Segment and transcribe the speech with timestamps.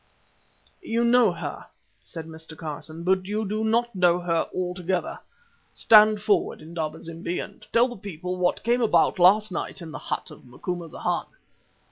[0.81, 1.67] "You know her,"
[2.01, 2.57] said Mr.
[2.57, 5.19] Carson, "but you do not know her altogether.
[5.75, 9.99] Stand forward, Indaba zimbi, and tell the people what came about last night in the
[9.99, 11.27] hut of Macumazahn."